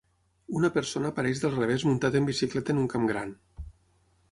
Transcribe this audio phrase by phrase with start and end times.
[0.59, 3.37] Una persona apareix del revés muntat en bicicleta en un camp gran.